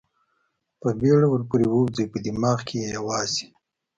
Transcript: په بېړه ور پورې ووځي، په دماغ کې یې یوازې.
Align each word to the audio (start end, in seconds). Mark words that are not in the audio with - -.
په 0.81 0.89
بېړه 0.99 1.25
ور 1.29 1.41
پورې 1.49 1.65
ووځي، 1.69 2.05
په 2.13 2.17
دماغ 2.25 2.59
کې 2.67 2.75
یې 2.81 2.89
یوازې. 2.97 3.45